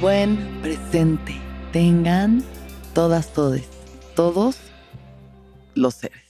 [0.00, 1.40] Buen presente.
[1.72, 2.44] Tengan
[2.94, 3.66] todas, todes,
[4.14, 4.58] todos
[5.74, 6.22] los seres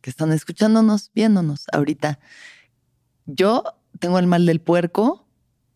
[0.00, 2.18] que están escuchándonos, viéndonos ahorita.
[3.26, 3.62] Yo
[4.00, 5.28] tengo el mal del puerco,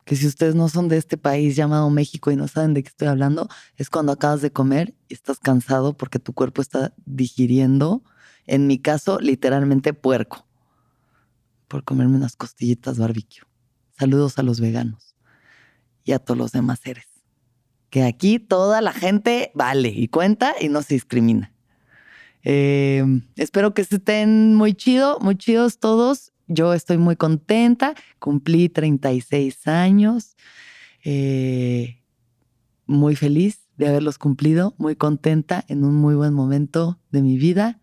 [0.04, 2.88] que si ustedes no son de este país llamado México y no saben de qué
[2.88, 8.02] estoy hablando, es cuando acabas de comer y estás cansado porque tu cuerpo está digiriendo,
[8.46, 10.46] en mi caso, literalmente puerco,
[11.68, 13.44] por comerme unas costillitas barbecue.
[13.96, 15.11] Saludos a los veganos
[16.04, 17.06] y a todos los demás seres.
[17.90, 21.52] Que aquí toda la gente vale y cuenta y no se discrimina.
[22.44, 23.04] Eh,
[23.36, 26.32] espero que estén muy chido, muy chidos todos.
[26.48, 27.94] Yo estoy muy contenta.
[28.18, 30.36] Cumplí 36 años.
[31.04, 32.02] Eh,
[32.86, 37.80] muy feliz de haberlos cumplido, muy contenta en un muy buen momento de mi vida,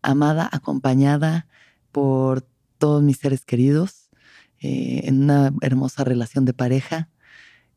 [0.00, 1.46] amada, acompañada
[1.92, 2.46] por
[2.78, 4.10] todos mis seres queridos,
[4.60, 7.08] eh, en una hermosa relación de pareja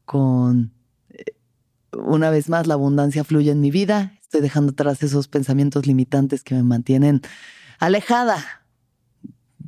[0.06, 0.74] con,
[1.10, 1.36] eh,
[1.94, 4.18] una vez más, la abundancia fluye en mi vida.
[4.22, 7.22] Estoy dejando atrás esos pensamientos limitantes que me mantienen
[7.80, 8.66] alejada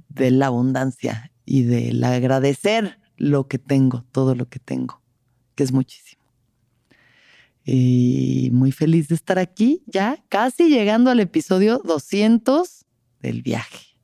[0.09, 5.01] de la abundancia y del agradecer lo que tengo, todo lo que tengo,
[5.55, 6.23] que es muchísimo.
[7.65, 12.85] Y muy feliz de estar aquí, ya casi llegando al episodio 200
[13.21, 13.97] del viaje.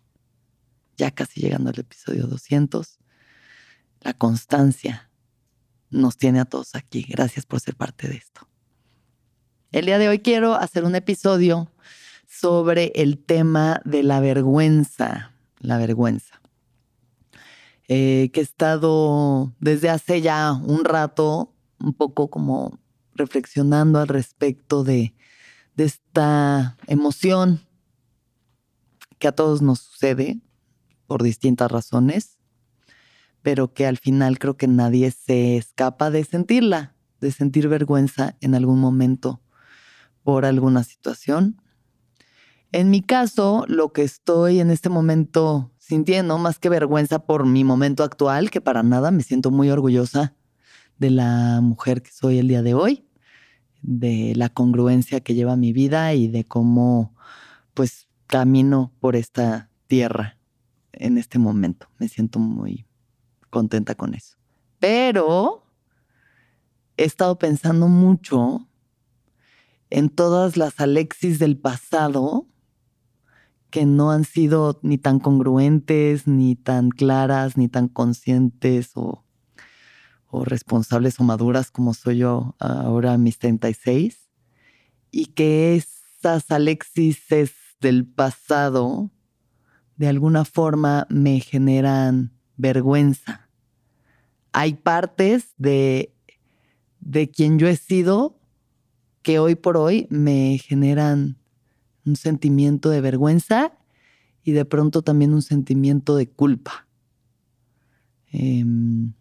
[0.98, 3.00] Ya casi llegando al episodio 200.
[4.02, 5.09] La constancia,
[5.90, 7.06] nos tiene a todos aquí.
[7.10, 8.48] Gracias por ser parte de esto.
[9.72, 11.72] El día de hoy quiero hacer un episodio
[12.28, 16.42] sobre el tema de la vergüenza, la vergüenza,
[17.88, 22.80] eh, que he estado desde hace ya un rato un poco como
[23.14, 25.14] reflexionando al respecto de,
[25.76, 27.62] de esta emoción
[29.18, 30.40] que a todos nos sucede
[31.08, 32.39] por distintas razones
[33.42, 38.56] pero que al final creo que nadie se escapa de sentirla, de sentir vergüenza en
[38.56, 39.42] algún momento
[40.24, 41.62] por alguna situación.
[42.72, 47.64] En mi caso, lo que estoy en este momento sintiendo, más que vergüenza por mi
[47.64, 50.36] momento actual, que para nada me siento muy orgullosa
[51.00, 53.08] de la mujer que soy el día de hoy,
[53.82, 57.16] de la congruencia que lleva mi vida y de cómo
[57.74, 60.38] pues camino por esta tierra
[60.92, 61.88] en este momento.
[61.98, 62.86] Me siento muy
[63.50, 64.38] contenta con eso.
[64.80, 65.64] Pero
[66.98, 68.68] he estado pensando mucho
[69.90, 72.48] en todas las Alexis del pasado
[73.70, 79.24] que no han sido ni tan congruentes, ni tan claras, ni tan conscientes o,
[80.28, 84.30] o responsables o maduras como soy yo ahora mis 36.
[85.12, 87.26] Y que esas Alexis
[87.80, 89.12] del pasado
[89.96, 93.50] de alguna forma me generan vergüenza.
[94.52, 96.14] Hay partes de,
[97.00, 98.38] de quien yo he sido
[99.24, 101.38] que hoy por hoy me generan
[102.06, 103.74] un sentimiento de vergüenza
[104.44, 106.88] y de pronto también un sentimiento de culpa.
[108.32, 109.14] Em,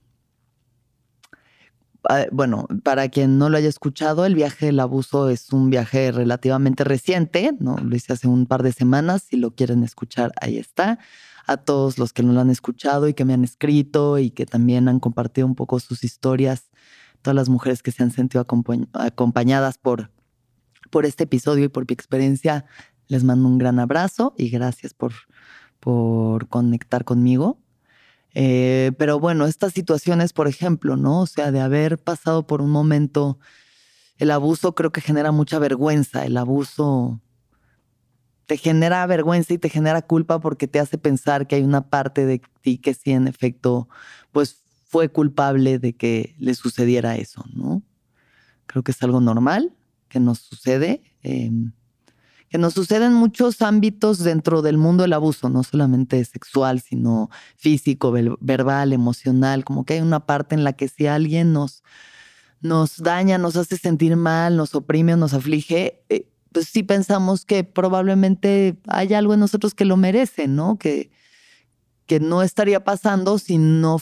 [2.32, 6.82] bueno, para quien no lo haya escuchado, el viaje del abuso es un viaje relativamente
[6.84, 7.76] reciente, ¿no?
[7.76, 10.98] Lo hice hace un par de semanas, si lo quieren escuchar, ahí está
[11.48, 14.44] a todos los que no lo han escuchado y que me han escrito y que
[14.44, 16.70] también han compartido un poco sus historias,
[17.22, 18.46] todas las mujeres que se han sentido
[18.92, 20.10] acompañadas por,
[20.90, 22.66] por este episodio y por mi experiencia,
[23.08, 25.14] les mando un gran abrazo y gracias por,
[25.80, 27.58] por conectar conmigo.
[28.34, 31.22] Eh, pero bueno, estas situaciones, por ejemplo, ¿no?
[31.22, 33.38] O sea, de haber pasado por un momento,
[34.18, 37.22] el abuso creo que genera mucha vergüenza, el abuso
[38.48, 42.24] te genera vergüenza y te genera culpa porque te hace pensar que hay una parte
[42.24, 43.90] de ti que sí, en efecto,
[44.32, 47.82] pues fue culpable de que le sucediera eso, ¿no?
[48.64, 49.74] Creo que es algo normal
[50.08, 51.72] que nos sucede, em,
[52.48, 57.28] que nos sucede en muchos ámbitos dentro del mundo del abuso, no solamente sexual, sino
[57.54, 58.10] físico,
[58.40, 61.82] verbal, emocional, como que hay una parte en la que si alguien nos,
[62.62, 67.44] nos daña, nos hace sentir mal, nos oprime o nos aflige, eh, pues sí pensamos
[67.44, 70.78] que probablemente hay algo en nosotros que lo merece, ¿no?
[70.78, 71.10] Que,
[72.06, 74.00] que no estaría pasando si no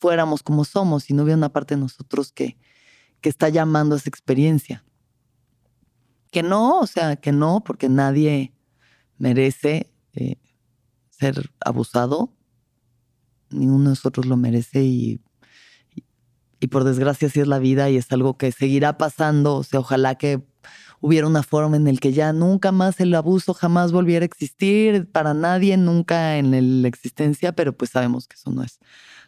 [0.00, 2.56] fuéramos como somos, si no hubiera una parte de nosotros que,
[3.20, 4.84] que está llamando a esa experiencia.
[6.30, 8.52] Que no, o sea, que no, porque nadie
[9.18, 10.36] merece eh,
[11.10, 12.32] ser abusado,
[13.50, 15.20] ninguno de nosotros lo merece y,
[16.60, 19.80] y, por desgracia así es la vida y es algo que seguirá pasando, o sea,
[19.80, 20.44] ojalá que
[21.00, 25.10] hubiera una forma en el que ya nunca más el abuso jamás volviera a existir
[25.10, 28.78] para nadie, nunca en la existencia, pero pues sabemos que eso no es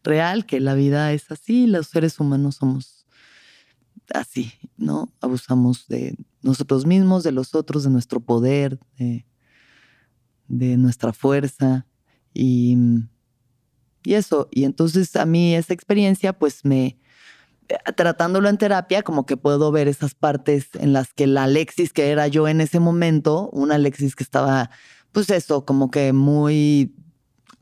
[0.02, 3.06] real, que la vida es así, los seres humanos somos
[4.12, 5.12] así, ¿no?
[5.20, 9.26] Abusamos de nosotros mismos, de los otros, de nuestro poder, de,
[10.48, 11.86] de nuestra fuerza
[12.34, 12.76] y,
[14.02, 14.48] y eso.
[14.50, 16.98] Y entonces a mí esa experiencia pues me,
[17.96, 22.10] tratándolo en terapia, como que puedo ver esas partes en las que la Alexis que
[22.10, 24.70] era yo en ese momento, una Alexis que estaba,
[25.12, 26.94] pues eso, como que muy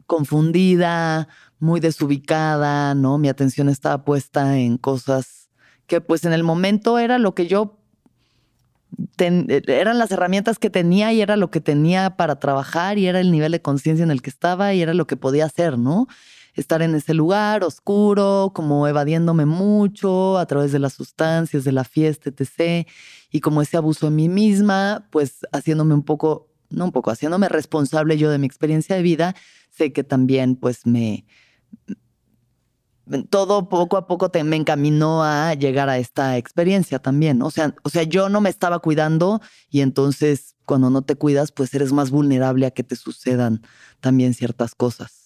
[0.07, 1.29] confundida,
[1.59, 3.19] muy desubicada, ¿no?
[3.19, 5.51] Mi atención estaba puesta en cosas
[5.87, 7.79] que pues en el momento era lo que yo
[9.19, 13.31] eran las herramientas que tenía y era lo que tenía para trabajar y era el
[13.31, 16.09] nivel de conciencia en el que estaba y era lo que podía hacer, ¿no?
[16.59, 21.85] Estar en ese lugar oscuro, como evadiéndome mucho a través de las sustancias, de la
[21.85, 22.89] fiesta, etc.
[23.31, 27.49] Y como ese abuso en mí misma, pues haciéndome un poco, no un poco, haciéndome
[27.49, 29.35] responsable yo de mi experiencia de vida,
[29.71, 31.25] sé que también pues me,
[33.31, 37.43] todo poco a poco te, me encaminó a llegar a esta experiencia también.
[37.43, 39.41] O sea, o sea, yo no me estaba cuidando
[39.71, 43.63] y entonces cuando no te cuidas, pues eres más vulnerable a que te sucedan
[44.01, 45.18] también ciertas cosas.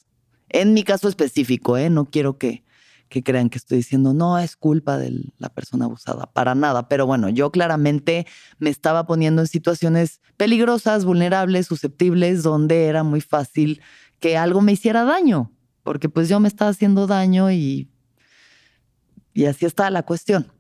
[0.52, 1.90] En mi caso específico, ¿eh?
[1.90, 2.64] no quiero que,
[3.08, 6.88] que crean que estoy diciendo, no, es culpa de la persona abusada, para nada.
[6.88, 8.26] Pero bueno, yo claramente
[8.58, 13.80] me estaba poniendo en situaciones peligrosas, vulnerables, susceptibles, donde era muy fácil
[14.20, 15.50] que algo me hiciera daño
[15.82, 17.88] porque pues yo me estaba haciendo daño y,
[19.34, 20.52] y así está la cuestión.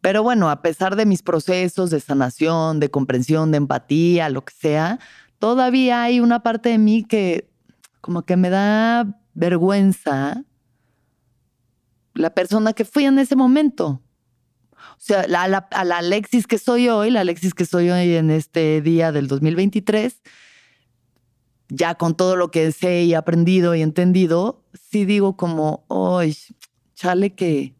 [0.00, 4.54] Pero bueno, a pesar de mis procesos de sanación, de comprensión, de empatía, lo que
[4.54, 4.98] sea,
[5.38, 7.49] todavía hay una parte de mí que
[8.00, 10.44] como que me da vergüenza
[12.14, 14.02] la persona que fui en ese momento.
[14.72, 18.80] O sea, a la Alexis que soy hoy, la Alexis que soy hoy en este
[18.82, 20.20] día del 2023,
[21.68, 26.36] ya con todo lo que sé y aprendido y entendido, sí digo como, ¡ay,
[26.94, 27.74] chale que,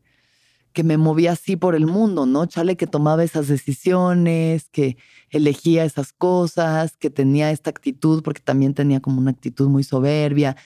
[0.81, 2.47] que me movía así por el mundo, ¿no?
[2.47, 4.97] Chale que tomaba esas decisiones, que
[5.29, 10.57] elegía esas cosas, que tenía esta actitud, porque también tenía como una actitud muy soberbia.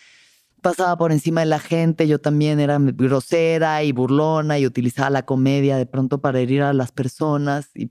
[0.63, 5.25] Pasaba por encima de la gente, yo también era grosera y burlona y utilizaba la
[5.25, 7.91] comedia de pronto para herir a las personas y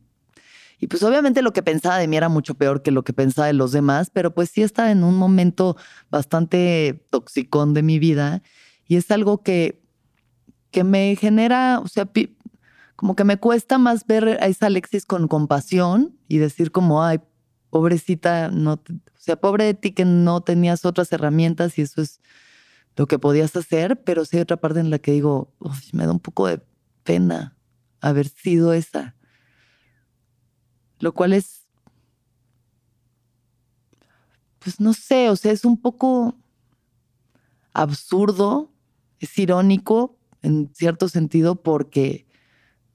[0.79, 3.47] y pues obviamente lo que pensaba de mí era mucho peor que lo que pensaba
[3.47, 5.77] de los demás, pero pues sí estaba en un momento
[6.09, 8.41] bastante toxicón de mi vida
[8.85, 9.82] y es algo que,
[10.73, 12.09] que me genera, o sea,
[12.97, 17.21] como que me cuesta más ver a esa Alexis con compasión y decir como, ay,
[17.69, 18.79] pobrecita, no, o
[19.17, 22.19] sea, pobre de ti que no tenías otras herramientas y eso es
[22.97, 25.53] lo que podías hacer, pero sí hay otra parte en la que digo,
[25.93, 26.61] me da un poco de
[27.03, 27.55] pena
[28.01, 29.15] haber sido esa
[31.03, 31.67] lo cual es,
[34.59, 36.33] pues no sé, o sea, es un poco
[37.73, 38.71] absurdo,
[39.19, 42.27] es irónico en cierto sentido porque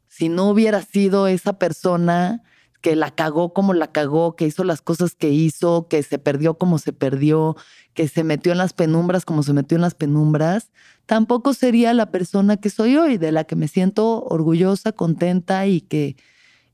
[0.07, 2.43] si no hubiera sido esa persona
[2.81, 6.59] que la cagó como la cagó, que hizo las cosas que hizo, que se perdió
[6.59, 7.57] como se perdió,
[7.95, 10.71] que se metió en las penumbras como se metió en las penumbras,
[11.07, 15.81] tampoco sería la persona que soy hoy, de la que me siento orgullosa, contenta y
[15.81, 16.17] que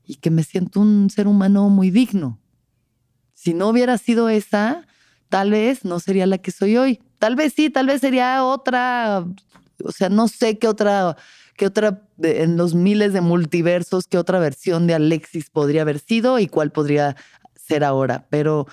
[0.07, 2.39] y que me siento un ser humano muy digno.
[3.33, 4.87] Si no hubiera sido esa,
[5.29, 6.99] tal vez no sería la que soy hoy.
[7.17, 9.25] Tal vez sí, tal vez sería otra,
[9.83, 11.17] o sea, no sé qué otra,
[11.55, 16.39] qué otra, en los miles de multiversos, qué otra versión de Alexis podría haber sido
[16.39, 17.15] y cuál podría
[17.55, 18.27] ser ahora.
[18.29, 18.67] Pero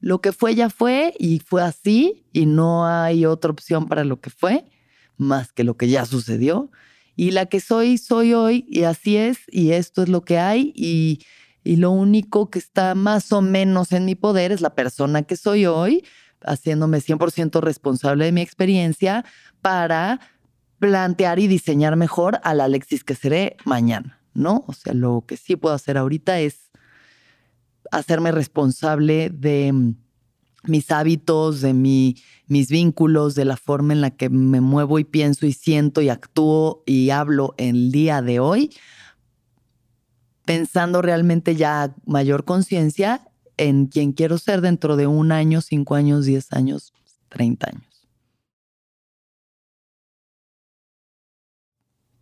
[0.00, 4.20] lo que fue ya fue y fue así y no hay otra opción para lo
[4.20, 4.64] que fue
[5.16, 6.70] más que lo que ya sucedió
[7.16, 10.72] y la que soy, soy hoy y así es y esto es lo que hay
[10.74, 11.20] y,
[11.62, 15.36] y lo único que está más o menos en mi poder es la persona que
[15.36, 16.04] soy hoy,
[16.42, 19.24] haciéndome 100% responsable de mi experiencia
[19.62, 20.20] para
[20.84, 24.66] plantear y diseñar mejor a la Alexis que seré mañana, ¿no?
[24.66, 26.70] O sea, lo que sí puedo hacer ahorita es
[27.90, 29.94] hacerme responsable de
[30.64, 32.16] mis hábitos, de mi,
[32.48, 36.10] mis vínculos, de la forma en la que me muevo y pienso y siento y
[36.10, 38.70] actúo y hablo el día de hoy,
[40.44, 43.26] pensando realmente ya mayor conciencia
[43.56, 46.92] en quién quiero ser dentro de un año, cinco años, diez años,
[47.30, 47.93] treinta años.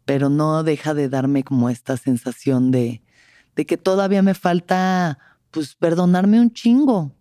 [0.04, 3.02] Pero no deja de darme como esta sensación de,
[3.56, 5.18] de que todavía me falta,
[5.50, 7.14] pues, perdonarme un chingo,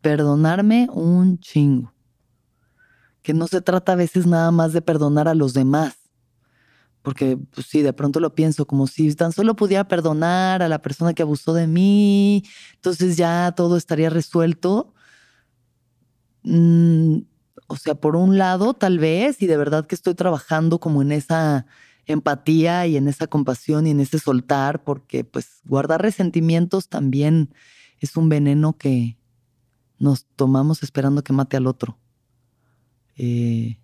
[0.00, 1.92] perdonarme un chingo.
[3.22, 6.02] Que no se trata a veces nada más de perdonar a los demás,
[7.02, 10.80] porque pues sí, de pronto lo pienso como si tan solo pudiera perdonar a la
[10.80, 12.44] persona que abusó de mí,
[12.74, 14.94] entonces ya todo estaría resuelto.
[16.44, 17.18] Mm,
[17.72, 21.10] o sea, por un lado, tal vez, y de verdad que estoy trabajando como en
[21.10, 21.64] esa
[22.04, 27.54] empatía y en esa compasión y en ese soltar, porque pues guardar resentimientos también
[27.98, 29.16] es un veneno que
[29.98, 31.98] nos tomamos esperando que mate al otro.
[33.16, 33.78] Eh,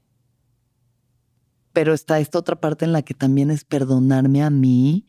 [1.72, 5.06] pero está esta otra parte en la que también es perdonarme a mí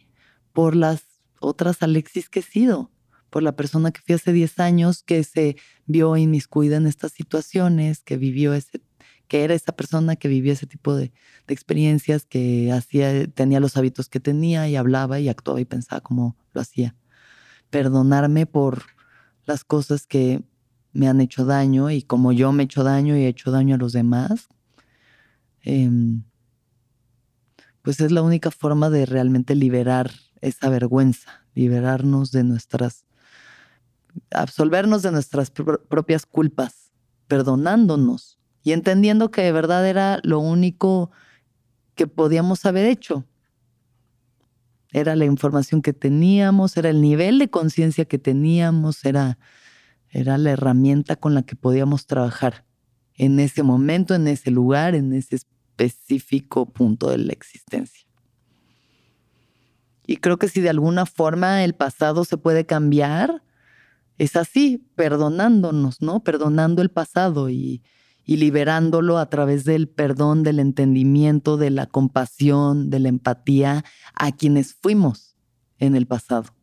[0.53, 1.03] por las
[1.41, 2.91] otras Alexis que he sido,
[3.29, 8.01] por la persona que fui hace 10 años, que se vio inmiscuida en estas situaciones,
[8.03, 8.81] que vivió ese,
[9.27, 11.13] que era esa persona que vivió ese tipo de,
[11.47, 16.37] experiencias, que hacía, tenía los hábitos que tenía y hablaba y actuaba y pensaba como
[16.53, 16.95] lo hacía.
[17.69, 18.83] Perdonarme por
[19.45, 20.43] las cosas que
[20.93, 23.75] me han hecho daño y como yo me he hecho daño y he hecho daño
[23.75, 24.47] a los demás.
[25.63, 25.89] Eh,
[27.81, 33.05] pues es la única forma de realmente liberar esa vergüenza, liberarnos de nuestras,
[34.31, 36.91] absolvernos de nuestras propias culpas,
[37.27, 41.11] perdonándonos y entendiendo que de verdad era lo único
[41.95, 43.25] que podíamos haber hecho.
[44.91, 49.37] Era la información que teníamos, era el nivel de conciencia que teníamos, era,
[50.09, 52.65] era la herramienta con la que podíamos trabajar
[53.15, 58.07] en ese momento, en ese lugar, en ese específico punto de la existencia.
[60.07, 63.43] Y creo que si de alguna forma el pasado se puede cambiar,
[64.19, 66.23] es así, perdonándonos, ¿no?
[66.23, 67.81] Perdonando el pasado y,
[68.27, 73.83] liberándolo a través del perdón, del entendimiento, de la compasión, de la empatía
[74.13, 75.35] a quienes fuimos
[75.79, 76.53] en el pasado.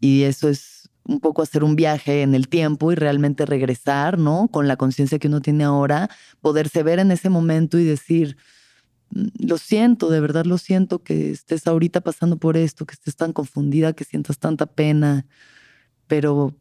[0.00, 4.48] Y eso es un poco hacer un viaje en el tiempo y realmente regresar, ¿no?
[4.48, 6.08] Con la conciencia que uno tiene ahora,
[6.40, 8.36] poderse ver en ese momento y decir,
[9.10, 13.32] lo siento, de verdad lo siento que estés ahorita pasando por esto, que estés tan
[13.32, 15.26] confundida, que sientas tanta pena,
[16.06, 16.54] pero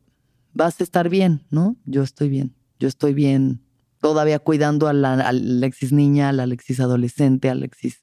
[0.53, 1.77] vas a estar bien, ¿no?
[1.85, 3.61] Yo estoy bien, yo estoy bien,
[3.99, 8.01] todavía cuidando a la, Alexis niña, a la Alexis adolescente, a Alexis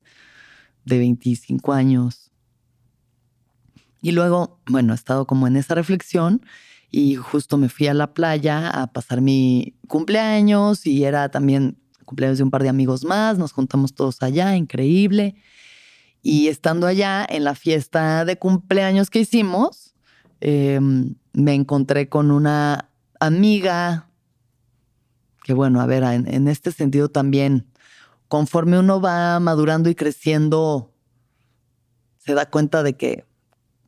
[0.84, 2.26] de 25 años,
[4.06, 6.42] y luego, bueno, he estado como en esa reflexión
[6.92, 11.76] y justo me fui a la playa a pasar mi cumpleaños y era también
[12.06, 15.34] cumpleaños de un par de amigos más, nos juntamos todos allá, increíble.
[16.22, 19.94] Y estando allá en la fiesta de cumpleaños que hicimos,
[20.40, 22.88] em, me encontré con una
[23.20, 24.06] amiga
[25.46, 27.68] que bueno, a ver, en, en este sentido también,
[28.26, 30.92] conforme uno va madurando y creciendo,
[32.18, 33.24] se da cuenta de que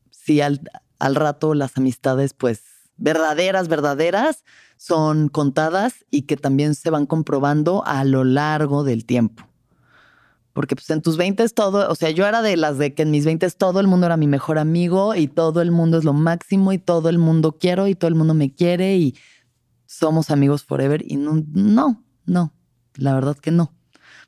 [0.09, 0.61] sí al,
[0.99, 2.63] al rato las amistades, pues
[2.95, 4.45] verdaderas, verdaderas,
[4.79, 9.43] son contadas y que también se van comprobando a lo largo del tiempo.
[10.53, 13.01] Porque pues en tus 20 es todo, o sea, yo era de las de que
[13.01, 16.05] en mis 20 todo el mundo era mi mejor amigo y todo el mundo es
[16.05, 19.15] lo máximo y todo el mundo quiero y todo el mundo me quiere y
[19.85, 22.53] somos amigos forever y no, no, no,
[22.95, 23.73] la verdad que no.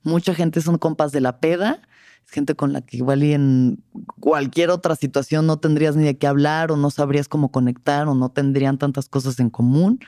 [0.04, 1.82] Mucha gente son compas de la peda
[2.28, 3.84] gente con la que igual y en
[4.20, 8.16] cualquier otra situación no tendrías ni de qué hablar o no sabrías cómo conectar o
[8.16, 10.00] no tendrían tantas cosas en común.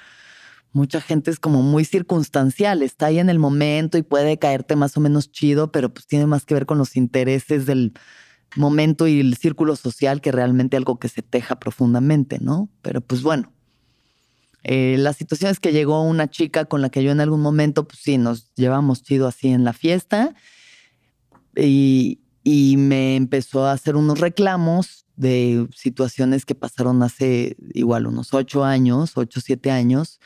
[0.74, 4.98] Mucha gente es como muy circunstancial, está ahí en el momento y puede caerte más
[4.98, 7.94] o menos chido, pero pues tiene más que ver con los intereses del
[8.56, 12.70] momento y el círculo social que realmente algo que se teja profundamente, ¿no?
[12.82, 13.54] Pero pues bueno,
[14.64, 17.88] eh, la situación es que llegó una chica con la que yo en algún momento,
[17.88, 20.34] pues sí, nos llevamos chido así en la fiesta
[21.56, 22.20] y,
[22.78, 29.14] me empezó a hacer unos reclamos de situaciones que pasaron hace igual unos ocho años,
[29.16, 30.20] ocho, siete años,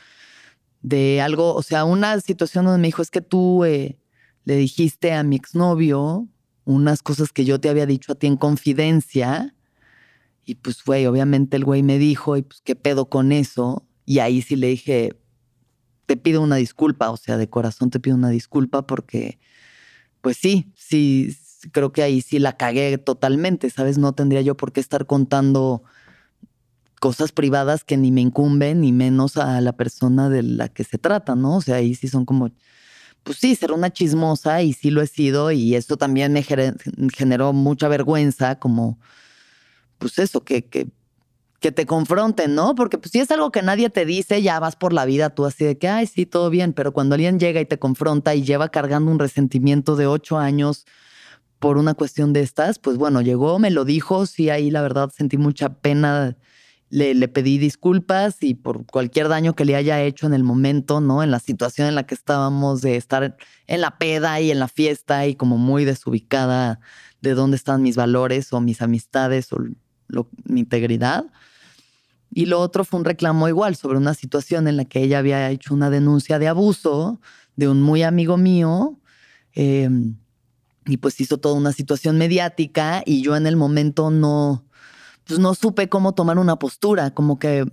[0.82, 3.98] de algo, o sea, una situación donde me dijo, es que tú eh,
[4.44, 6.28] le dijiste a mi exnovio
[6.64, 9.54] unas cosas que yo te había dicho a ti en confidencia,
[10.44, 13.86] y pues, güey, obviamente el güey me dijo, y pues, ¿qué pedo con eso?
[14.06, 15.14] Y ahí sí le dije,
[16.06, 19.38] te pido una disculpa, o sea, de corazón te pido una disculpa porque
[20.20, 21.36] pues sí, sí,
[21.72, 23.98] creo que ahí sí la cagué totalmente, ¿sabes?
[23.98, 25.82] No tendría yo por qué estar contando
[26.98, 30.98] cosas privadas que ni me incumben, ni menos a la persona de la que se
[30.98, 31.56] trata, ¿no?
[31.56, 32.50] O sea, ahí sí son como,
[33.22, 37.52] pues sí, ser una chismosa y sí lo he sido y esto también me generó
[37.52, 38.98] mucha vergüenza, como,
[39.98, 40.86] pues eso, que, que,
[41.60, 42.74] te confronten, ¿no?
[42.74, 45.44] Porque pues, si es algo que nadie te dice, ya vas por la vida tú
[45.44, 48.42] así de que, ay, sí, todo bien, pero cuando alguien llega y te confronta y
[48.44, 50.86] lleva cargando un resentimiento de ocho años
[51.58, 55.10] por una cuestión de estas, pues bueno, llegó, me lo dijo, sí, ahí la verdad
[55.14, 56.36] sentí mucha pena,
[56.90, 61.22] le, pedí disculpas y por cualquier daño que le haya hecho en el momento, ¿no?
[61.22, 64.68] En la situación en la que estábamos de estar en la peda y en la
[64.68, 66.80] fiesta y como muy desubicada
[67.20, 69.58] de dónde están mis valores o mis amistades o
[70.44, 71.26] mi integridad.
[72.30, 75.50] Y lo otro fue un reclamo igual sobre una situación en la que ella había
[75.50, 77.20] hecho una denuncia de abuso
[77.56, 78.98] de un muy amigo mío.
[79.52, 80.16] Em,
[80.86, 84.67] y pues hizo toda una situación mediática y yo en el momento no,
[85.28, 87.66] pues no supe cómo tomar una postura, como que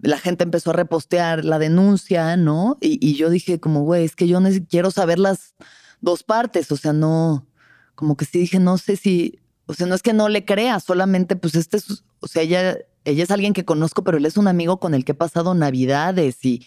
[0.00, 2.78] la gente empezó a repostear la denuncia, ¿no?
[2.80, 5.54] Y, y yo dije como, güey, es que yo quiero saber las
[6.00, 7.46] dos partes, o sea, no,
[7.94, 10.80] como que sí dije, no sé si, o sea, no es que no le crea,
[10.80, 14.36] solamente pues este es, o sea, ella, ella es alguien que conozco, pero él es
[14.36, 16.66] un amigo con el que he pasado navidades y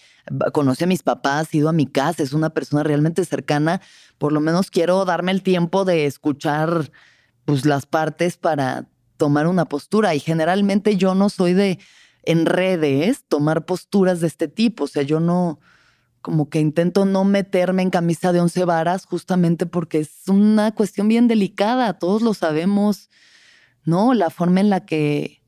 [0.53, 3.81] conoce a mis papás, ido a mi casa, es una persona realmente cercana.
[4.17, 6.91] Por lo menos quiero darme el tiempo de escuchar
[7.45, 8.87] pues las partes para
[9.21, 10.15] tomar una postura.
[10.15, 11.77] Y generalmente yo no soy de
[12.23, 14.85] en redes tomar posturas de este tipo.
[14.85, 15.59] O sea, yo no,
[16.23, 21.07] como que intento no meterme en camisa de once varas justamente porque es una cuestión
[21.07, 23.11] bien delicada, todos lo sabemos,
[23.83, 24.15] ¿no?
[24.15, 25.43] La forma en la que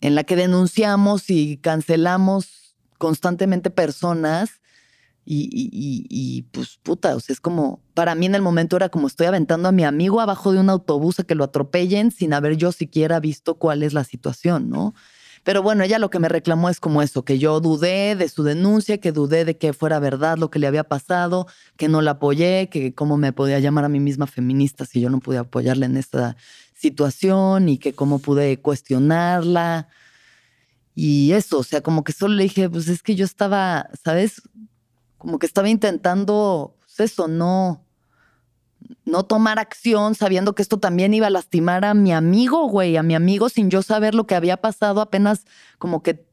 [0.00, 4.60] en la que denunciamos y cancelamos constantemente personas
[5.28, 8.88] y, y, y, pues puta, o sea, es como, para mí en el momento era
[8.90, 12.32] como estoy aventando a mi amigo abajo de un autobús a que lo atropellen sin
[12.32, 14.94] haber yo siquiera visto cuál es la situación, ¿no?
[15.42, 18.44] Pero bueno, ella lo que me reclamó es como eso, que yo dudé de su
[18.44, 22.12] denuncia, que dudé de que fuera verdad lo que le había pasado, que no la
[22.12, 25.86] apoyé, que cómo me podía llamar a mí misma feminista si yo no pude apoyarla
[25.86, 26.36] en esta
[26.74, 29.88] situación y que cómo pude cuestionarla.
[30.96, 34.42] Y eso, o sea, como que solo le dije, pues es que yo estaba, ¿sabes?
[35.18, 37.86] Como que estaba intentando, pues eso, no,
[39.04, 43.02] no tomar acción sabiendo que esto también iba a lastimar a mi amigo, güey, a
[43.02, 45.46] mi amigo sin yo saber lo que había pasado, apenas
[45.78, 46.26] como que,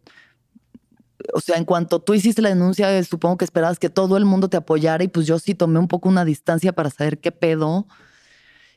[1.33, 4.49] o sea, en cuanto tú hiciste la denuncia, supongo que esperabas que todo el mundo
[4.49, 7.87] te apoyara y pues yo sí tomé un poco una distancia para saber qué pedo.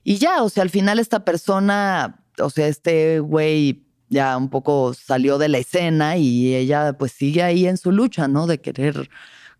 [0.04, 4.94] Y ya, o sea, al final esta persona, o sea, este güey ya un poco
[4.94, 8.46] salió de la escena y ella pues sigue ahí en su lucha, ¿no?
[8.46, 9.10] De querer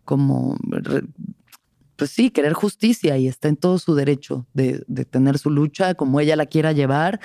[0.07, 0.55] como
[1.97, 6.21] pues sí, querer justicia y está en todo su derecho de, tener su lucha como
[6.21, 7.19] ella la quiera llevar.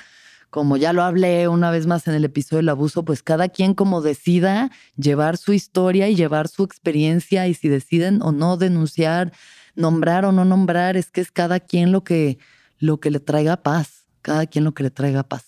[0.51, 3.75] Como ya lo hablé una vez más en el episodio del abuso, pues cada quien
[3.75, 9.33] como decida llevar su historia y llevar su experiencia y si deciden o no denunciar,
[9.75, 12.39] nombrar o no nombrar, es que es cada quien lo que,
[12.79, 15.45] lo que le traiga paz, cada quien lo que le traiga paz.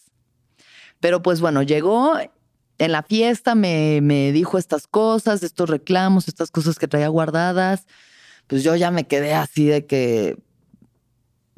[1.00, 2.14] Pero pues bueno, llegó
[2.78, 7.86] en la fiesta, me, me dijo estas cosas, estos reclamos, estas cosas que traía guardadas
[8.46, 10.36] pues yo ya me quedé así de que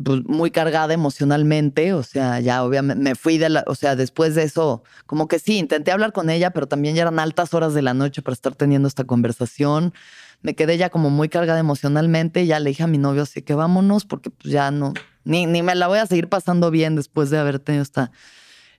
[0.02, 4.34] pues, muy cargada emocionalmente, o sea, ya obviamente me fui de la, o sea, después
[4.34, 7.74] de eso, como que sí, intenté hablar con ella, pero también ya eran altas horas
[7.74, 9.94] de la noche para estar teniendo esta conversación.
[10.42, 13.54] Me quedé ya como muy cargada emocionalmente, ya le dije a mi novio así que
[13.54, 14.92] vámonos porque pues ya no,
[15.24, 18.12] ni, ni me la voy a seguir pasando bien después de haber tenido esta,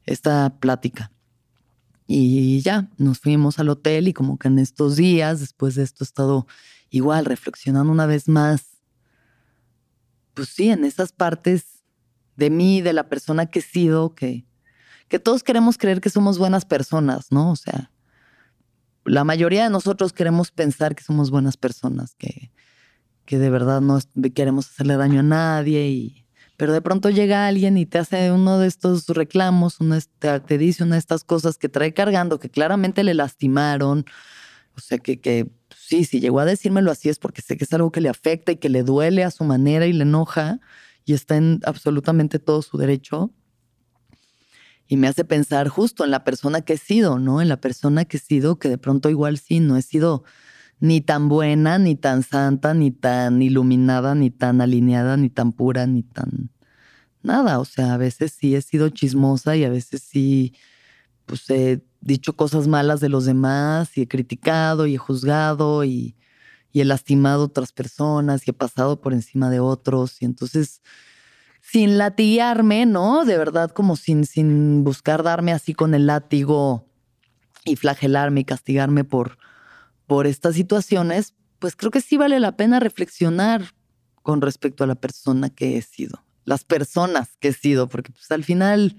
[0.05, 1.11] esta plática.
[2.07, 6.03] Y ya, nos fuimos al hotel y como que en estos días, después de esto,
[6.03, 6.47] he estado
[6.89, 8.81] igual reflexionando una vez más,
[10.33, 11.83] pues sí, en esas partes
[12.37, 14.45] de mí, de la persona que he sido, que,
[15.09, 17.51] que todos queremos creer que somos buenas personas, ¿no?
[17.51, 17.91] O sea,
[19.03, 22.51] la mayoría de nosotros queremos pensar que somos buenas personas, que,
[23.25, 23.99] que de verdad no
[24.33, 26.26] queremos hacerle daño a nadie y
[26.57, 30.57] pero de pronto llega alguien y te hace uno de estos reclamos, uno te, te,
[30.57, 34.05] dice una de estas cosas que trae cargando, que claramente le lastimaron,
[34.75, 37.73] o sea, que, que sí, si llegó a decírmelo así es porque sé que es
[37.73, 40.59] algo que le afecta y que le duele a su manera y le enoja
[41.05, 43.31] y está en absolutamente todo su derecho.
[44.89, 47.41] Y me hace pensar justo en la persona que he sido, ¿no?
[47.41, 50.23] En la persona que he sido, que de pronto igual sí, no he sido
[50.79, 55.87] ni tan buena, ni tan santa, ni tan iluminada, ni tan alineada, ni tan pura,
[55.87, 56.51] ni tan
[57.23, 57.59] nada.
[57.59, 60.53] O sea, a veces sí he sido chismosa y a veces sí,
[61.25, 66.15] pues he dicho cosas malas de los demás y he criticado y he juzgado y,
[66.73, 70.83] he lastimado a otras personas y he pasado por encima de otros y entonces
[71.59, 73.25] sin latigarme, ¿no?
[73.25, 76.85] De verdad como sin, sin buscar darme así con el látigo
[77.65, 79.39] y flagelarme y castigarme por,
[80.07, 83.73] por estas situaciones, pues creo que sí vale la pena reflexionar
[84.23, 88.31] con respecto a la persona que he sido, las personas que he sido, porque pues
[88.31, 88.97] al final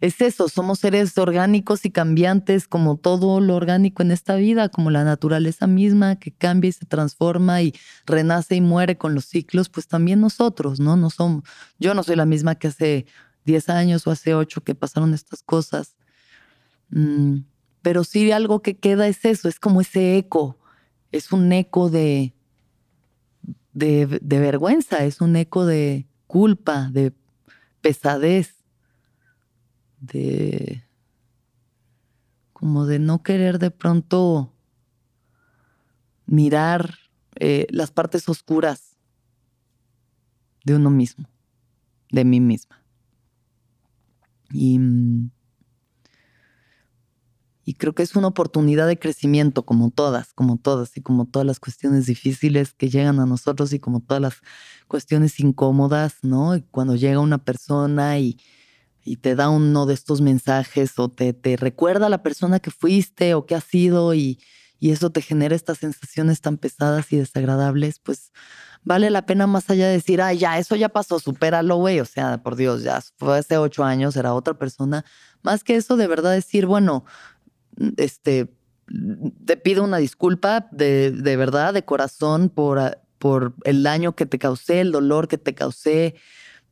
[0.00, 4.90] es eso, somos seres orgánicos y cambiantes como todo lo orgánico en esta vida, como
[4.90, 7.74] la naturaleza misma que cambia y se transforma y
[8.06, 10.96] renace y muere con los ciclos, pues también nosotros, ¿no?
[10.96, 11.42] No somos,
[11.80, 13.06] yo no soy la misma que hace
[13.44, 15.96] 10 años o hace 8 que pasaron estas cosas.
[16.90, 17.38] Mm,
[17.82, 20.58] pero sí algo que queda es eso, es como ese eco,
[21.12, 22.34] es un eco de,
[23.72, 27.12] de, vergüenza, es un eco de culpa, de
[27.80, 28.54] pesadez
[30.00, 30.84] de
[32.52, 34.52] como de no querer de pronto
[36.26, 36.94] mirar
[37.36, 38.96] eh, las partes oscuras
[40.64, 41.28] de uno mismo,
[42.10, 42.82] de mí misma.
[44.50, 44.80] Y,
[47.68, 51.44] y creo que es una oportunidad de crecimiento, como todas, como todas, y como todas
[51.44, 54.36] las cuestiones difíciles que llegan a nosotros y como todas las
[54.86, 56.58] cuestiones incómodas, ¿no?
[56.70, 58.38] cuando llega una persona y,
[59.04, 62.70] y te da uno de estos mensajes o te, te recuerda a la persona que
[62.70, 64.40] fuiste o que has sido y,
[64.80, 68.32] y eso te genera estas sensaciones tan pesadas y desagradables, pues
[68.84, 72.00] vale la pena más allá de decir, ah, ya, eso ya pasó, supéralo, güey.
[72.00, 75.04] O sea, por Dios, ya fue hace ocho años, era otra persona.
[75.42, 77.04] Más que eso, de verdad decir, bueno,
[77.96, 78.52] este,
[79.44, 84.38] te pido una disculpa de, de verdad, de corazón, por, por el daño que te
[84.38, 86.14] causé, el dolor que te causé,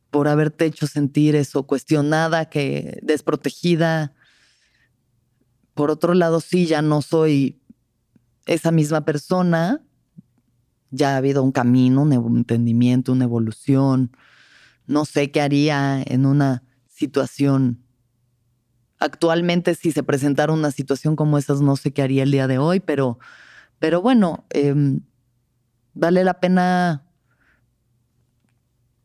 [0.09, 4.13] por haberte hecho sentir eso, cuestionada, que desprotegida.
[5.73, 7.61] Por otro lado, sí, ya no soy
[8.45, 9.83] esa misma persona,
[10.89, 14.11] ya ha habido un camino, un entendimiento, una evolución.
[14.85, 17.83] No sé qué haría en una situación.
[18.99, 22.57] Actualmente, si se presentara una situación como esas, no sé qué haría el día de
[22.57, 23.19] hoy, pero,
[23.79, 25.01] pero bueno, em,
[25.93, 27.03] vale la pena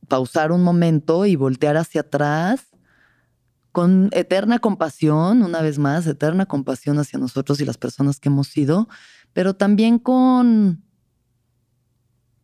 [0.09, 2.69] pausar un momento y voltear hacia atrás
[3.73, 8.49] con eterna compasión, una vez más, eterna compasión hacia nosotros y las personas que hemos
[8.49, 8.89] sido,
[9.33, 10.85] pero también con,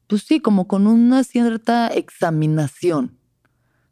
[0.07, 3.19] pues sí, como con una cierta examinación,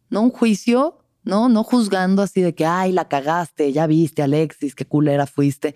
[0.08, 4.74] no un juicio, no, no juzgando así de que, ay, la cagaste, ya viste, Alexis,
[4.74, 5.74] qué culera fuiste,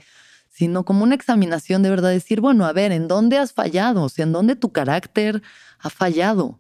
[0.48, 4.04] sino como una examinación de verdad, decir, bueno, a ver, ¿en dónde has fallado?
[4.04, 5.42] O sea, ¿en dónde tu carácter
[5.78, 6.58] ha fallado?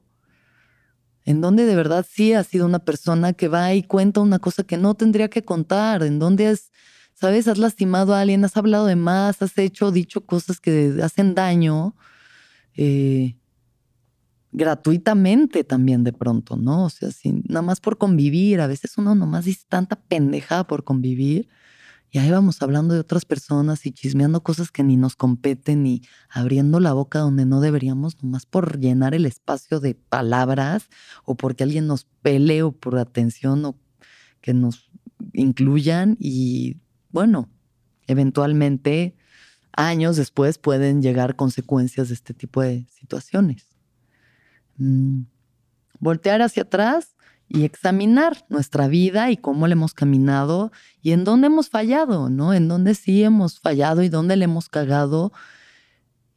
[1.24, 4.64] en donde de verdad sí has sido una persona que va y cuenta una cosa
[4.64, 6.70] que no tendría que contar, en donde has,
[7.14, 11.34] sabes, has lastimado a alguien, has hablado de más, has hecho, dicho cosas que hacen
[11.34, 11.94] daño,
[12.74, 13.36] eh,
[14.52, 16.84] gratuitamente también de pronto, ¿no?
[16.86, 20.84] O sea, sin, nada más por convivir, a veces uno nomás dice tanta pendeja por
[20.84, 21.48] convivir
[22.12, 26.02] y ahí vamos hablando de otras personas y chismeando cosas que ni nos competen y
[26.28, 30.88] abriendo la boca donde no deberíamos, nomás por llenar el espacio de palabras
[31.24, 33.76] o porque alguien nos pele o por atención o
[34.40, 34.90] que nos
[35.34, 36.16] incluyan.
[36.18, 36.78] Y
[37.12, 37.48] bueno,
[38.08, 39.14] eventualmente,
[39.70, 43.69] años después pueden llegar consecuencias de este tipo de situaciones.
[44.80, 45.26] Mm,
[46.00, 47.14] voltear hacia atrás
[47.48, 52.54] y examinar nuestra vida y cómo le hemos caminado y en dónde hemos fallado, ¿no?
[52.54, 55.32] En dónde sí hemos fallado y dónde le hemos cagado.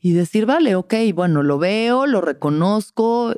[0.02, 3.34] Y decir, vale, ok, bueno, lo veo, lo reconozco,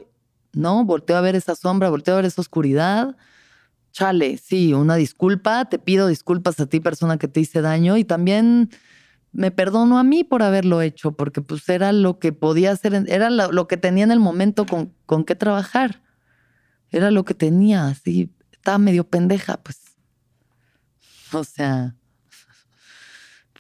[0.54, 0.84] ¿no?
[0.86, 3.16] Volteo a ver esa sombra, volteo a ver esa oscuridad.
[3.92, 8.06] Chale, sí, una disculpa, te pido disculpas a ti, persona que te hice daño, y
[8.06, 8.72] también
[9.36, 13.30] me perdono a mí por haberlo hecho, porque pues era lo que podía hacer, era
[13.30, 16.02] lo, que tenía en el momento con, con qué trabajar.
[16.90, 19.82] Era lo que tenía, así, estaba medio pendeja, pues.
[21.34, 21.96] O sea,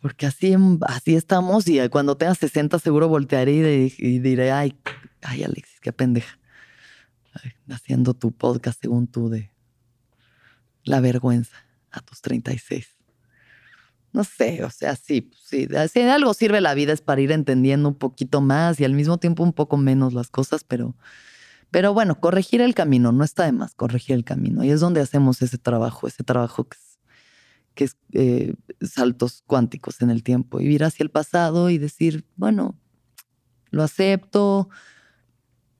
[0.01, 0.55] porque así,
[0.87, 4.77] así estamos y cuando tenga 60 seguro voltearé y, diré, ay,
[5.23, 6.39] ay Alexis, qué pendeja.
[7.69, 9.51] haciendo tu podcast según tú de
[10.83, 11.57] la vergüenza
[11.91, 12.94] a tus 36.
[14.15, 17.89] No sé, o sea, sí, sí, si algo sirve la vida es para ir entendiendo
[17.89, 20.95] un poquito más y al mismo tiempo un poco menos las cosas, pero
[21.69, 24.63] pero bueno, corregir el camino, no está de más corregir el camino.
[24.63, 26.69] Y es donde hacemos ese trabajo, ese trabajo
[27.73, 30.61] que es, eh, saltos cuánticos en el tiempo.
[30.61, 32.79] Y ir hacia el pasado y decir, bueno,
[33.71, 34.69] lo acepto,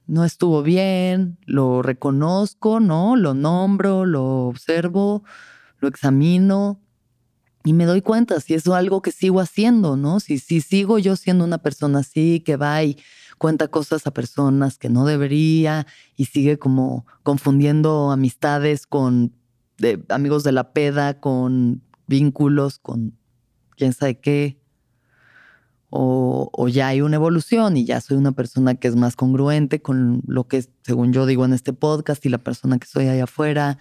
[0.08, 3.16] no estuvo bien, lo reconozco, ¿no?
[3.16, 5.24] Lo nombro, lo observo,
[5.80, 6.82] lo examino
[7.66, 10.20] y me doy cuenta si es algo que sigo haciendo, ¿no?
[10.20, 12.98] Si, si sigo yo siendo una persona así que va y
[13.40, 19.34] cuenta cosas a personas que no debería y sigue como confundiendo amistades con
[20.10, 23.18] amigos de la peda, con vínculos, con
[23.76, 24.62] quién sabe qué.
[25.90, 29.82] O, o, ya hay una evolución y ya soy una persona que es más congruente
[29.82, 33.24] con lo que, según yo digo en este podcast y la persona que soy allá
[33.24, 33.80] afuera.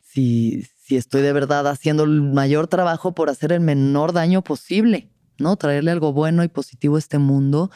[0.00, 5.08] Si, si estoy de verdad haciendo el mayor trabajo por hacer el menor daño posible,
[5.38, 5.56] ¿no?
[5.56, 7.70] Traerle algo bueno y positivo a este mundo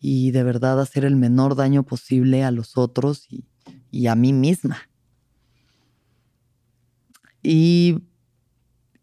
[0.00, 3.28] y de verdad hacer el menor daño posible a los otros
[3.90, 4.88] y, a mí misma.
[7.42, 7.98] Y,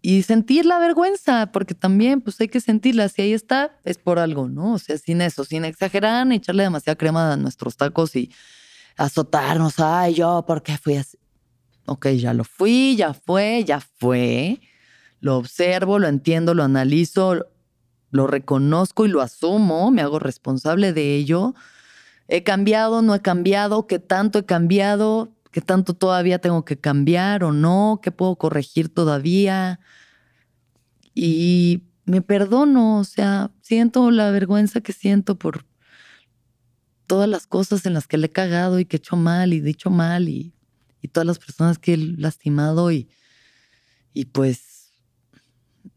[0.02, 3.08] y sentir la vergüenza, porque también pues hay que sentirla.
[3.08, 4.74] Si ahí está, es por algo, ¿no?
[4.74, 8.32] O sea, sin eso, sin exagerar, ni echarle demasiada crema a nuestros tacos y
[8.98, 9.80] azotarnos.
[9.80, 11.20] Ay, yo, ¿por qué fui así?
[11.90, 14.62] Ok, ya lo fui, ya fue, ya fue.
[15.22, 17.48] Lo observo, lo entiendo, lo analizo,
[18.12, 21.56] lo reconozco y lo asumo, me hago responsable de ello.
[22.28, 27.44] He cambiado, no he cambiado, qué tanto he cambiado, qué tanto todavía tengo que cambiar
[27.44, 29.80] o no, qué puedo corregir todavía.
[31.16, 35.66] Y me perdono, o sea, siento la vergüenza que siento por
[37.08, 39.60] todas las cosas en las que le he cagado y que he hecho mal y
[39.60, 40.54] dicho mal y,
[41.02, 43.10] y todas las personas que he lastimado y,
[44.14, 44.94] y pues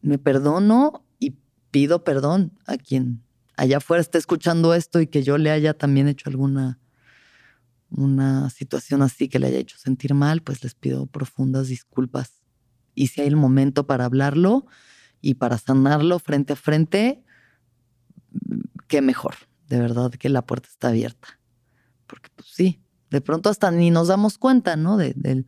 [0.01, 1.37] me perdono y
[1.71, 3.23] pido perdón a quien
[3.57, 6.79] allá afuera esté escuchando esto y que yo le haya también hecho alguna
[7.95, 12.43] una situación así que le haya hecho sentir mal, pues les pido profundas disculpas.
[12.95, 14.67] Y si hay el momento para hablarlo
[15.21, 17.23] y para sanarlo frente a frente,
[18.89, 19.35] qué mejor.
[19.69, 21.39] De verdad que la puerta está abierta.
[22.07, 22.83] Porque pues sí,
[23.13, 24.97] de pronto hasta ni nos damos cuenta, ¿no?
[24.97, 25.47] del,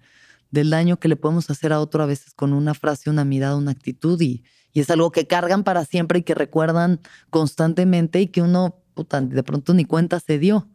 [0.51, 3.57] del daño que le podemos hacer a otro a veces con una frase, una mirada,
[3.57, 7.01] una actitud y, y es algo que cargan para siempre y que recuerdan
[7.31, 10.69] constantemente y que uno puta, de pronto ni cuenta se dio.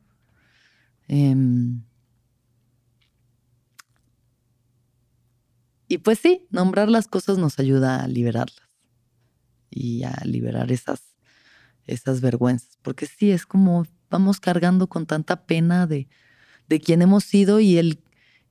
[1.08, 1.84] Em,
[5.88, 8.68] y pues sí, nombrar las cosas nos ayuda a liberarlas
[9.70, 11.02] y a liberar esas,
[11.86, 16.10] esas vergüenzas, porque sí, es como vamos cargando con tanta pena de,
[16.70, 18.00] de quién hemos sido y el,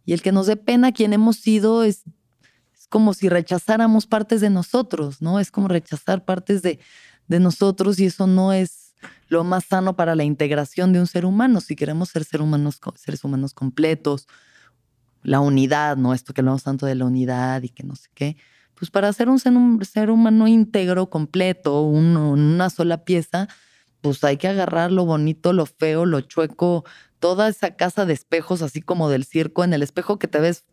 [0.04, 2.02] y el que nos dé pena quién hemos sido es,
[2.76, 5.40] es como si rechazáramos partes de nosotros, ¿no?
[5.40, 6.80] Es como rechazar partes de,
[7.28, 8.94] de nosotros y eso no es
[9.28, 11.60] lo más sano para la integración de un ser humano.
[11.60, 14.26] Si queremos ser humanos, seres humanos completos,
[15.22, 16.14] la unidad, ¿no?
[16.14, 18.36] Esto que hablamos tanto de la unidad y que no sé qué.
[18.74, 23.48] Pues para ser un ser, humano íntegro, completo, una sola pieza,
[24.00, 26.84] pues hay que agarrar lo bonito, lo feo, lo chueco,
[27.18, 30.64] toda esa casa de espejos, así como del circo, en el espejo que te ves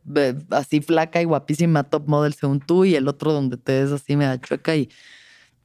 [0.51, 4.15] así flaca y guapísima, top model según tú, y el otro donde te ves así
[4.15, 4.89] media chueca y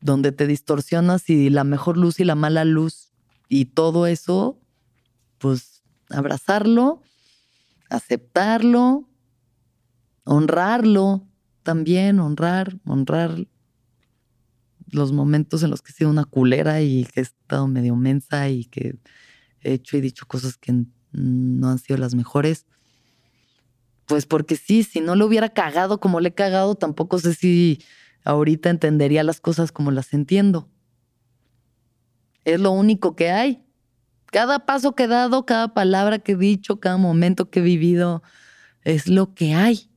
[0.01, 3.13] donde te distorsionas y la mejor luz y la mala luz
[3.49, 4.59] y todo eso,
[5.39, 7.03] pues abrazarlo,
[7.91, 9.09] aceptarlo,
[10.25, 11.27] honrarlo
[11.63, 13.47] también, honrar, honrar
[14.93, 18.49] los momentos en los que he sido una culera y que he estado medio mensa
[18.49, 18.97] y que
[19.63, 22.67] he hecho y dicho cosas que no han sido las mejores.
[24.07, 27.83] Pues porque sí, si no lo hubiera cagado como le he cagado, tampoco sé si
[28.25, 30.69] ahorita entendería las cosas como las entiendo.
[32.45, 33.65] Es lo único que hay.
[34.27, 38.23] Cada paso que he dado, cada palabra que he dicho, cada momento que he vivido,
[38.83, 39.91] es lo que hay.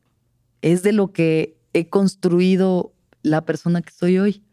[0.62, 4.43] Es de lo que he construido la persona que soy hoy.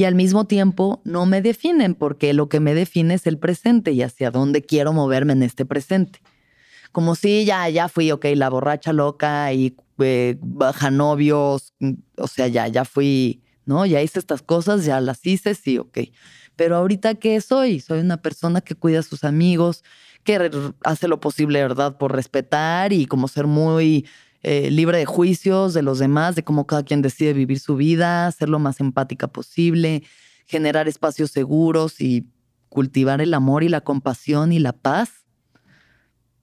[0.00, 3.92] Y al mismo tiempo no me definen porque lo que me define es el presente
[3.92, 6.22] y hacia dónde quiero moverme en este presente.
[6.90, 11.74] Como si ya, ya fui, ok, la borracha loca y eh, baja novios,
[12.16, 13.84] o sea, ya, ya fui, ¿no?
[13.84, 15.98] Ya hice estas cosas, ya las hice, sí, ok.
[16.56, 17.80] Pero ahorita, ¿qué soy?
[17.80, 19.84] Soy una persona que cuida a sus amigos,
[20.24, 20.50] que
[20.82, 21.98] hace lo posible, ¿verdad?
[21.98, 24.06] Por respetar y como ser muy
[24.42, 28.30] eh, libre de juicios de los demás, de cómo cada quien decide vivir su vida,
[28.32, 30.02] ser lo más empática posible,
[30.46, 32.26] generar espacios seguros y
[32.68, 35.26] cultivar el amor y la compasión y la paz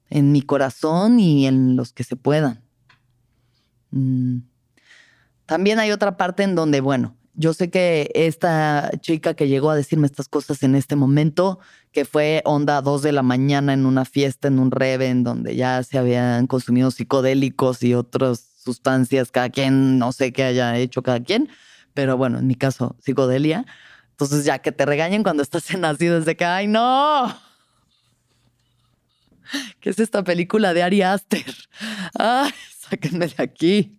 [0.10, 2.62] en mi corazón y en los que se puedan.
[3.92, 4.40] Mm.
[5.46, 9.76] También hay otra parte en donde, bueno, yo sé que esta chica que llegó a
[9.76, 11.60] decirme estas cosas en este momento,
[11.92, 15.24] que fue onda a dos de la mañana en una fiesta, en un reve, en
[15.24, 20.76] donde ya se habían consumido psicodélicos y otras sustancias, cada quien, no sé qué haya
[20.78, 21.48] hecho cada quien,
[21.94, 23.68] pero bueno, en mi caso, psicodelia.
[24.10, 27.38] Entonces ya que te regañen cuando estás en nacido desde que, ay, no.
[29.80, 31.46] ¿Qué es esta película de Ari Aster?
[32.18, 33.97] Ay, sáquenme de aquí.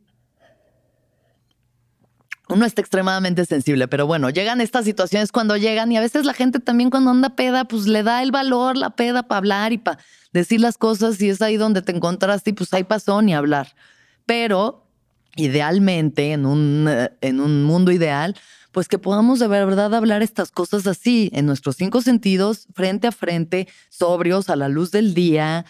[2.48, 6.32] Uno está extremadamente sensible, pero bueno, llegan estas situaciones cuando llegan y a veces la
[6.32, 9.78] gente también cuando anda peda, pues le da el valor la peda para hablar y
[9.78, 9.98] para
[10.32, 13.74] decir las cosas y es ahí donde te encontraste y pues ahí pasó ni hablar.
[14.24, 14.86] Pero
[15.36, 16.88] idealmente, en un,
[17.20, 18.34] en un mundo ideal,
[18.72, 23.12] pues que podamos de verdad hablar estas cosas así, en nuestros cinco sentidos, frente a
[23.12, 25.64] frente, sobrios, a la luz del día,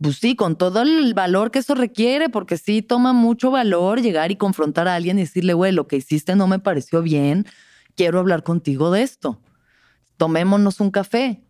[0.00, 4.30] pues sí, con todo el valor que eso requiere, porque sí toma mucho valor llegar
[4.30, 7.46] y confrontar a alguien y decirle, güey, lo que hiciste no me pareció bien,
[7.96, 9.40] quiero hablar contigo de esto.
[10.16, 11.42] Tomémonos un café.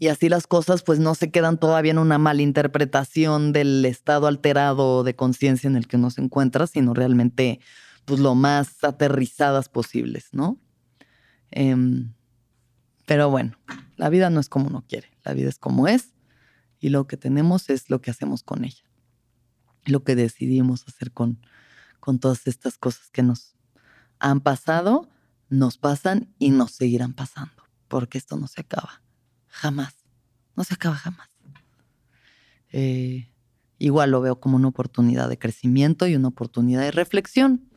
[0.00, 4.28] Y así las cosas pues no se quedan todavía en una mala interpretación del estado
[4.28, 7.60] alterado de conciencia en el que uno se encuentra, sino realmente
[8.04, 10.58] pues lo más aterrizadas posibles, ¿no?
[11.50, 12.12] Em,
[13.06, 13.58] pero bueno,
[13.96, 16.12] la vida no es como uno quiere, la vida es como es
[16.80, 18.84] y lo que tenemos es lo que hacemos con ella,
[19.84, 21.40] lo que decidimos hacer con,
[22.00, 23.56] con todas estas cosas que nos
[24.18, 25.08] han pasado,
[25.48, 29.02] nos pasan y nos seguirán pasando, porque esto no se acaba,
[29.46, 29.94] jamás,
[30.56, 31.28] no se acaba jamás.
[32.70, 33.32] Eh,
[33.78, 37.68] igual lo veo como una oportunidad de crecimiento y una oportunidad de reflexión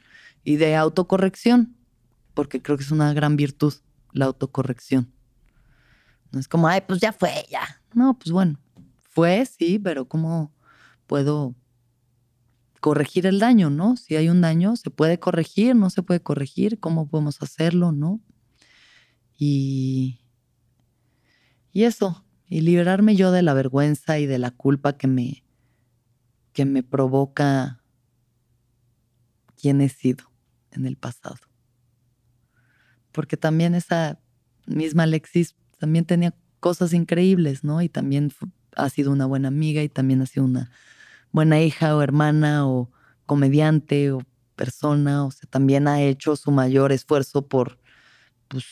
[0.43, 1.77] y de autocorrección,
[2.33, 3.73] porque creo que es una gran virtud
[4.13, 5.11] la autocorrección.
[6.31, 7.81] No es como, ay, pues ya fue, ya.
[7.93, 8.59] No, pues bueno,
[9.11, 10.53] fue, sí, pero ¿cómo
[11.05, 11.53] puedo
[12.79, 13.97] corregir el daño, no?
[13.97, 15.75] Si hay un daño, ¿se puede corregir?
[15.75, 16.79] ¿No se puede corregir?
[16.79, 18.21] ¿Cómo podemos hacerlo, no?
[19.37, 20.21] Y,
[21.73, 25.43] y eso, y liberarme yo de la vergüenza y de la culpa que me,
[26.53, 27.83] que me provoca
[29.59, 30.31] quién he sido
[30.71, 31.37] en el pasado.
[33.11, 34.21] Porque también esa
[34.65, 37.81] misma Alexis también tenía cosas increíbles, ¿no?
[37.81, 38.31] Y también
[38.75, 40.71] ha sido una buena amiga y también ha sido una
[41.31, 42.91] buena hija o hermana o
[43.25, 44.21] comediante o
[44.55, 47.79] persona, o sea, también ha hecho su mayor esfuerzo por
[48.47, 48.65] pues,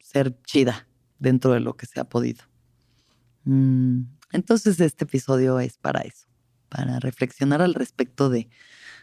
[0.00, 0.86] ser chida
[1.18, 2.44] dentro de lo que se ha podido.
[3.44, 6.26] Mm, entonces este episodio es para eso,
[6.68, 8.48] para reflexionar al respecto de,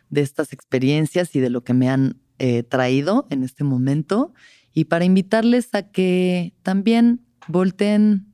[0.10, 4.34] de estas experiencias y de lo que me han eh, traído en este momento
[4.74, 8.29] y para invitarles a que también volteen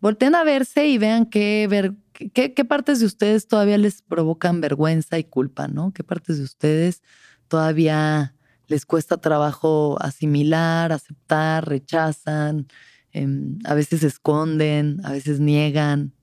[0.00, 4.60] volteen a verse y vean qué, ver, qué, qué partes de ustedes todavía les provocan
[4.60, 5.92] vergüenza y culpa, ¿no?
[5.92, 7.02] ¿Qué partes de ustedes
[7.48, 8.34] todavía
[8.70, 12.68] les cuesta trabajo asimilar, aceptar, rechazan,
[13.12, 16.14] em, a veces esconden, a veces niegan,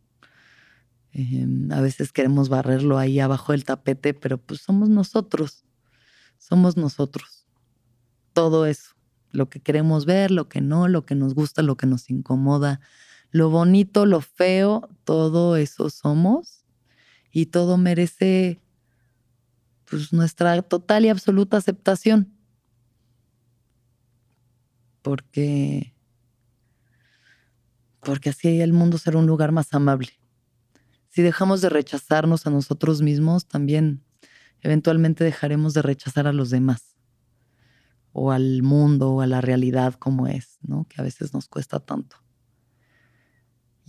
[1.11, 5.65] em, a veces queremos barrerlo ahí abajo del tapete, pero pues somos nosotros,
[6.37, 7.45] somos nosotros.
[8.31, 8.95] Todo eso,
[9.31, 12.79] lo que queremos ver, lo que no, lo que nos gusta, lo que nos incomoda,
[13.31, 16.65] lo bonito, lo feo, todo eso somos
[17.31, 18.61] y todo merece
[19.89, 22.33] pues, nuestra total y absoluta aceptación.
[25.01, 25.93] Porque,
[28.01, 30.09] porque así el mundo será un lugar más amable.
[31.09, 34.03] Si dejamos de rechazarnos a nosotros mismos, también
[34.61, 36.97] eventualmente dejaremos de rechazar a los demás
[38.11, 40.85] o al mundo o a la realidad como es, ¿no?
[40.89, 42.17] Que a veces nos cuesta tanto.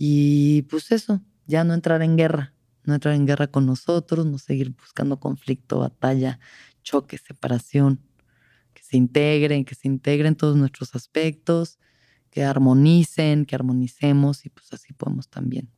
[0.01, 2.53] Y pues eso, ya no entrar en guerra,
[2.85, 6.39] no entrar en guerra con nosotros, no seguir buscando conflicto, batalla,
[6.83, 7.99] choque, separación,
[8.73, 11.79] que se integren, que se integren todos nuestros aspectos,
[12.31, 15.69] que armonicen, que armonicemos y pues así podemos también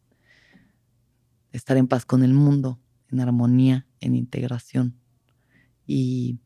[1.52, 2.80] estar en paz con el mundo,
[3.10, 5.00] en armonía, en integración
[5.88, 6.38] y,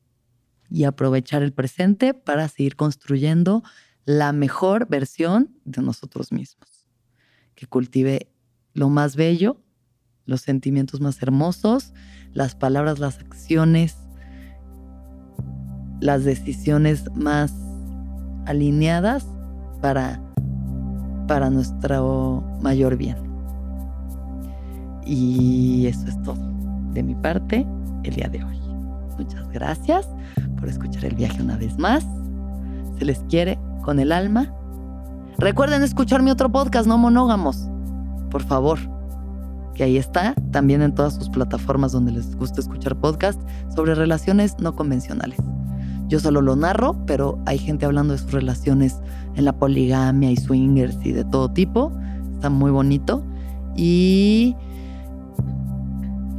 [0.69, 3.63] y aprovechar el presente para seguir construyendo
[4.05, 6.74] la mejor versión de nosotros mismos
[7.55, 8.29] que cultive
[8.73, 9.57] lo más bello,
[10.25, 11.93] los sentimientos más hermosos,
[12.33, 13.97] las palabras, las acciones,
[16.01, 17.53] las decisiones más
[18.45, 19.25] alineadas
[19.81, 20.21] para,
[21.27, 23.17] para nuestro mayor bien.
[25.05, 26.43] Y eso es todo
[26.93, 27.65] de mi parte
[28.03, 28.59] el día de hoy.
[29.17, 30.07] Muchas gracias
[30.57, 32.05] por escuchar el viaje una vez más.
[32.97, 34.53] Se les quiere con el alma
[35.37, 37.67] Recuerden escuchar mi otro podcast, No Monógamos.
[38.31, 38.79] Por favor.
[39.73, 43.39] Que ahí está, también en todas sus plataformas donde les gusta escuchar podcast
[43.75, 45.37] sobre relaciones no convencionales.
[46.07, 49.01] Yo solo lo narro, pero hay gente hablando de sus relaciones
[49.35, 51.91] en la poligamia y swingers y de todo tipo.
[52.35, 53.21] Está muy bonito.
[53.75, 54.55] Y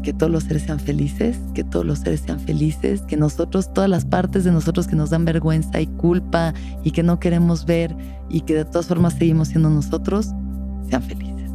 [0.07, 3.91] que todos los seres sean felices, que todos los seres sean felices, que nosotros, todas
[3.91, 6.55] las partes de nosotros que nos dan vergüenza y culpa
[6.85, 7.93] y que no queremos ver
[8.29, 10.31] y que de todas formas seguimos siendo nosotros,
[10.89, 11.51] sean felices.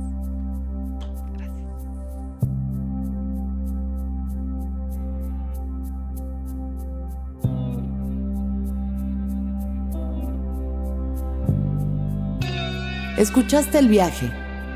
[13.17, 14.30] ¿Escuchaste el viaje?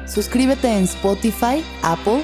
[0.05, 2.23] Suscríbete en Spotify, Apple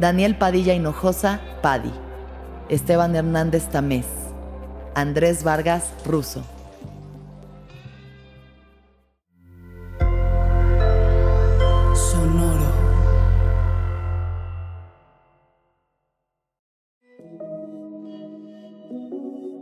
[0.00, 1.92] Daniel Padilla Hinojosa, Padi,
[2.70, 4.06] Esteban Hernández Tamés,
[4.94, 6.42] Andrés Vargas Russo.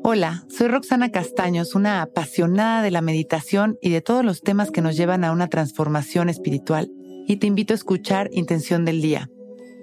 [0.04, 4.82] Hola, soy Roxana Castaños, una apasionada de la meditación y de todos los temas que
[4.82, 6.88] nos llevan a una transformación espiritual,
[7.26, 9.28] y te invito a escuchar Intención del Día,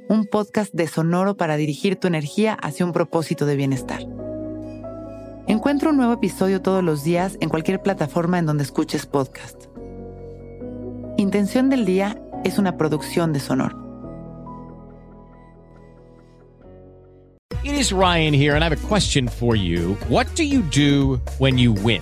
[0.07, 4.01] un podcast de Sonoro para dirigir tu energía hacia un propósito de bienestar.
[5.47, 9.65] Encuentro un nuevo episodio todos los días en cualquier plataforma en donde escuches podcast.
[11.17, 13.83] Intención del Día es una producción de Sonoro.
[17.63, 19.97] It is Ryan here, and I have a question for you.
[20.07, 22.01] What do you do when you win?